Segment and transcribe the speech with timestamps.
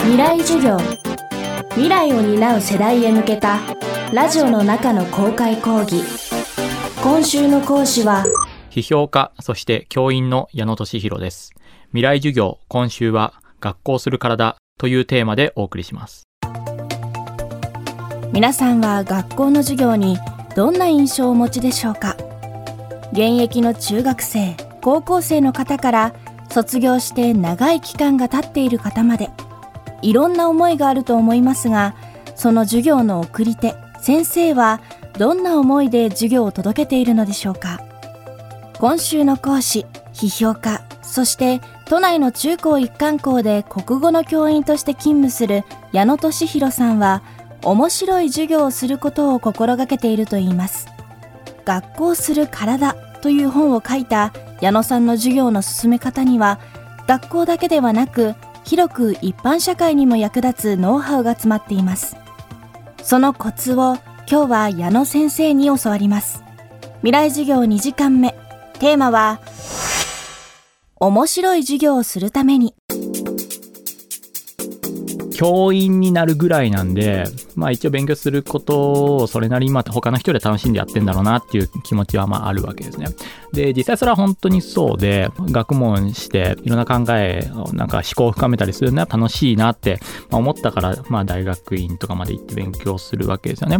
[0.00, 0.78] 未来授業。
[1.70, 3.58] 未来を担う世代へ向けた
[4.12, 6.02] ラジオの中の公開講義。
[7.02, 8.24] 今週の講師は
[8.70, 11.52] 批評家そして教員の矢野俊弘です。
[11.88, 16.24] 未来授業今週は学校する体というテーマでお送りします。
[18.32, 20.16] 皆さんは学校の授業に
[20.54, 22.16] どんな印象をお持ちでしょうか？
[23.12, 26.14] 現役の中学生高校生の方から
[26.50, 29.30] 卒業して長い期間が経っている方まで
[30.02, 31.94] いろんな思いがあると思いますが
[32.34, 34.80] その授業の送り手先生は
[35.18, 37.80] どんな思いで授業を届けているのでしょうか？
[38.78, 47.22] 今週の講師批評家そして都内の中高一貫校で国語の教員として勤務する矢野俊弘さんは
[47.64, 50.86] 面白い授業をすることを心がけているといいます。
[51.64, 56.60] 学校する体という本を書いた矢野さんの授業の進め方には
[57.08, 58.34] 学校だけではなく
[58.68, 62.18] 広く一般社会にも役立つノウハウが詰まっています。
[63.02, 63.96] そのコツを
[64.30, 66.44] 今日は矢野先生に教わります。
[66.98, 68.36] 未来授業2時間目。
[68.74, 69.40] テーマは
[70.96, 72.74] 面白い授業をするために。
[75.34, 83.06] 教員になるぐらいなんで、まあ一応勉強することをそれなりにまた他の人で楽しんでやってんだろうなっていう気持ちはまああるわけですね。
[83.52, 93.78] で、実際それは本当にそうで、学問していろんな考えをなんか思考を深めたりするのは楽しいなって思ったから、まあ大学院とかまで行って勉強するわけですよね。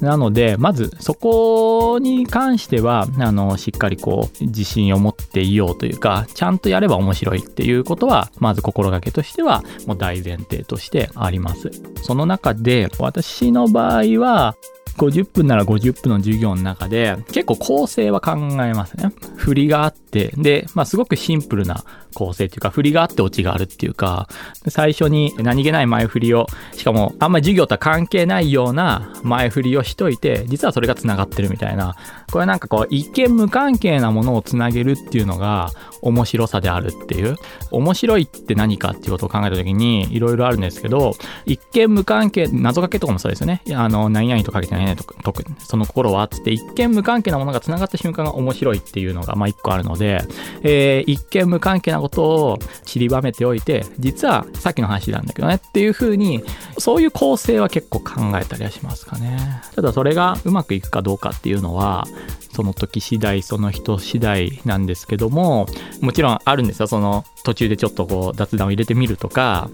[0.00, 11.70] なので、まずそこに関しては、あの、しっかりこう自信を持っていようというか、ちゃんとやれば面白いっていうことは、まず心がけとしてはもう大前提としてあります。
[12.02, 14.56] その中で私の場合は
[14.96, 19.12] 50分なら50分の授業の中で結構構成は考えますね。
[19.36, 21.84] 振りがあって、で、まあすごくシンプルな
[22.16, 24.26] 構成っていうか、振りがあってオチがあるっていうか、
[24.68, 31.94] 最初に何気ない前振りを、しかもあんまり授業とは関係ないような前振りをしといて、実はそれが繋がってるみたいな、
[32.32, 37.36] これなんかこう、一見無関係なものを繋げるっていうのが面白さであるっていう。
[37.70, 41.12] 面白いって何かっていうことを考えた時に、いろいろあるんですけど、
[41.44, 43.62] 一見無関係、謎かけとかもそうですよね。
[43.74, 50.22] あの、何々とかけて何々とか、その心はつって、一見無関係なものが繋がった瞬間が面白いっていうのが、まあ一個あるので、
[50.62, 56.44] えー、一見無関係なことを散りばめておいて、実はさっきの話なんだけどねっていう風に、
[56.78, 59.60] そういう構成は結構考えたりはしますかね。
[59.74, 62.06] ただそれがうまくいくかどうかっていうのは、
[62.52, 65.66] その時次第、その人次第なんですけども、
[66.00, 66.86] もちろんあるんですよ。
[66.86, 69.68] その途中でちょっとこう雑談を入れてみるとか、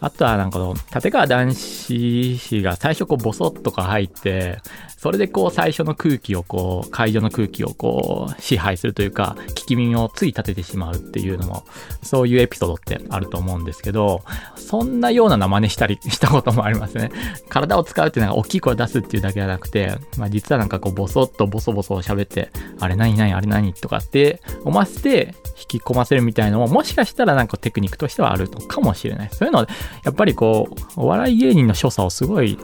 [0.00, 4.58] あとはなんかの、立川談志氏が最初こうボソッとか入って、
[5.02, 11.64] それでこう最初の空気をこう、会場の空気をこう支配するというか、聞き耳をつい立ててしまうっていうのも、
[12.04, 14.22] そういうエピソードってあると思うんですけど、
[14.54, 17.10] そんなような真似したりしたこともありますね。
[17.48, 29.30] 体を使うっていうのが大きい声出すっていうだけじゃなくて、まあ実はなんかこうボソッとボソボソ喋って、あれ何何あれ何とかって思わせて引き込ませるみたいのも、もしかしたらなんかテクニックとしてはあるのかもしれない。
[29.32, 32.58] そういうの、やっぱりこう、お笑い芸人の所作をすごい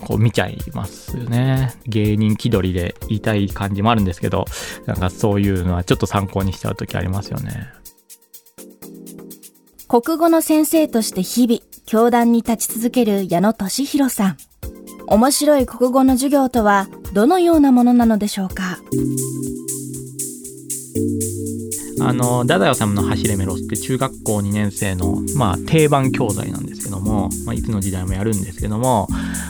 [0.00, 1.74] こう見ちゃいますよね。
[1.86, 4.44] 芸人気取りで言いたい感じもあるんですけど、
[4.86, 7.68] なんかそういうのはちょっと参考にしちゃう時ありますよね。
[9.86, 14.36] 国語の先生として日々、教壇に立ち続ける矢野俊弘さん。
[15.06, 18.78] 面白い国語の授業とはどのようなものなのでしょうか？
[22.06, 29.08] あの、ダダヨさんの走れメロスって中学校2年生の、まあ、定番教材なんですけども、まあ、いつの時代もやるんですけども、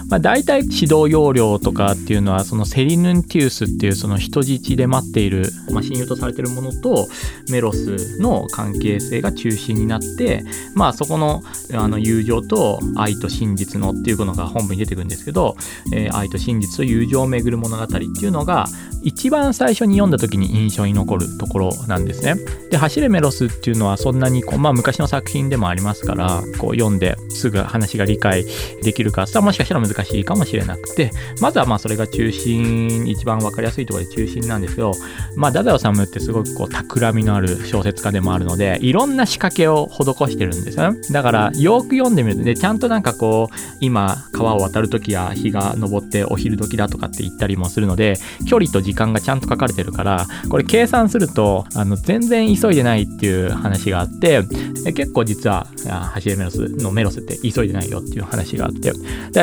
[0.08, 7.08] まあ、大体指導要領とかっていうのは、そのセリヌンティウスっていうその人質で待っている、まあ、親友とされてるものと
[7.50, 10.44] メロスの関係性が中心になって、
[10.74, 11.42] まあ、そこの
[11.72, 15.56] あの友情と愛と真実のっていうのが本文に出てくるんですけど、
[15.92, 18.66] えー、愛と真実と友情をめぐる物語っていうのが、
[19.04, 22.36] 一番最初に読んだ時に印象に残るところなんですね。
[22.70, 28.44] で、走れメロスっていうのはそんなにこう、まあ昔の作品でもありますから、こう読んですぐ話が理解
[28.82, 31.10] できるか、さもしかしたら難しいかもしれなくて、
[31.40, 34.92] まずはまあそれが中心、一番わかりやすいところで中心なんですけど、
[35.36, 40.98] まあダダオサムってすごくこう企みのある小説家でもあるので、いろんな仕掛けを施してるんですよね。
[41.10, 48.18] だからよく読んでみると、で、ちゃんとなんかこう、今川を渡るときや日が昇ってお昼時だとかって言ったりもするので、
[48.48, 54.42] 距離と時間がちゃんと書かれてるから、これ計算すると、あの、全然急いでないっていう話があって、
[54.94, 55.66] 結構実は、
[56.12, 58.92] 走れメロスのメロスって急いでないよっていう話があって、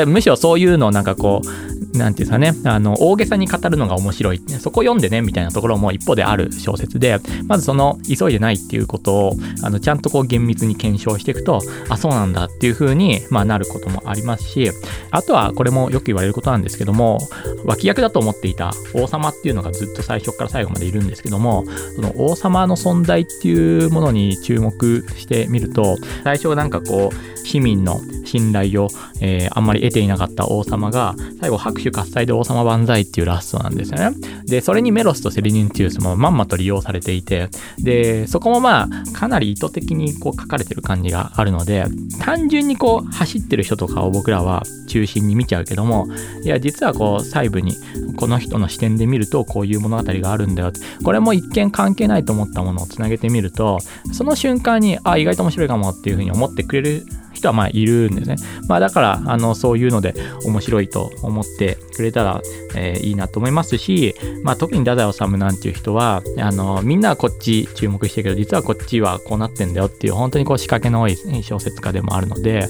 [0.06, 4.40] むしろそういうのをなんかこうなんていうかねあの大げさに語るのが面白い。
[4.40, 7.18] ねそこ読んでねみたいなところも一方である小説で
[7.48, 9.34] まずその急いでないっていうことを
[9.64, 14.72] あのちゃんとこう厳密に検証していくとあそうなんだっていう風にまあなることもありますし
[15.12, 17.20] あとはこれもよく言われることなんですけども
[17.66, 21.66] 脇役だと思っていた王様っていうのがずっと最初から最後までいるんですけども
[21.96, 28.00] その王様の存在っていうものに注目してみると最初はなんかこう市民の
[28.32, 28.88] 信頼を、
[29.20, 34.16] えー、あんまり得ていなかった王様が最後拍手喝采で王様万歳っていうラストなんですよね。
[34.46, 37.50] でそれにメロスとセリニンティウスもまんまと利用されていて
[37.80, 41.86] でそこもまあかなり意図的にこう書かれてる感じがあるので
[42.20, 46.08] 単純にこう走ってる人とかを僕らは中心に見ちゃうけども
[46.44, 47.76] いや実はこう細部に
[48.18, 50.72] この人の視点で見るとこういう物語があるんだよ
[51.04, 53.80] これも一見関係ないと思ったものをつなげてみると
[54.12, 57.06] その瞬間にあ意外と面白いかもっていうふうに思ってくれる
[57.42, 58.36] 人はまあいるんですね。
[58.68, 60.14] まあだからあのそういうので
[60.46, 62.42] 面白いと思ってくれたら、
[62.76, 72.68] えー、いいなと思いますし、まあ特に太宰治なんていう人はあのみんなはこっち注目してるけど実はこっちはこうなってんだよっていう本当にこう仕掛けの多い小説家でもあるので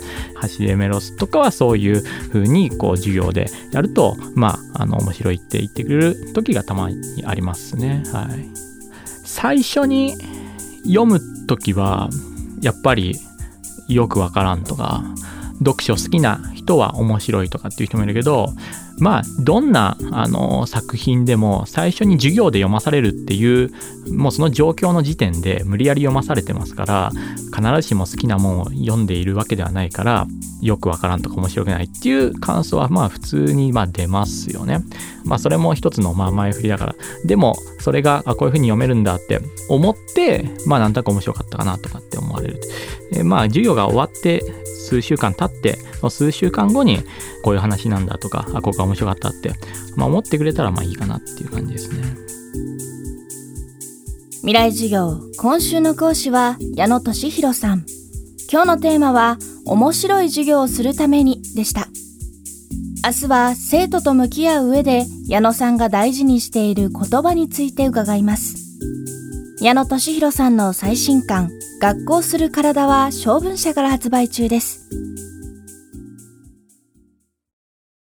[0.58, 8.04] 橋でメロスとかはそういう風にこう授業でやるとまああの面白いって言ってくれる時がたまにありますね。
[8.12, 8.50] はい。
[9.24, 10.16] 最初に
[10.84, 12.10] 読む時は
[12.62, 13.16] やっぱり
[13.94, 15.04] よくわからんとか
[15.60, 18.54] 読書好きな人は面白いとかっていう人もいるけど
[19.00, 23.72] まあどんなあの作品でも最初に授業で読まされるっていう
[24.14, 27.12] もうその状況の時点で無理やり読まされてますから
[27.56, 30.28] 必ずしも好きなもんを読んでいるわけではないから
[30.62, 34.84] よくわからんとか面白くないっていう感想はまあ普通にま出ますよね。
[35.26, 36.96] まあそれも一つのまあ前振りだから。
[37.26, 42.62] でもそれがあこういうふうに読めるんだって思ってまあなんとなく面白かったかなとかって思われる。
[43.14, 46.98] えまあ授業が終わって数週間経ってその数週間後に
[47.44, 49.54] こういう話なんだとかあここが面白かったって、
[49.96, 52.04] まあ、思ってくれたらまあいいかなっていう感じですね。
[54.42, 57.86] 未来授業今週の講師は矢野俊弘さん。
[58.52, 61.88] 今日のテーマは面白い授業をするためにでした。
[63.04, 68.58] 明日は生徒と向き合う上で矢野さんが大事にしている言葉について伺います。
[69.62, 71.50] 矢野俊弘さんの最新刊
[71.80, 74.90] 学校する体は小文社から発売中です。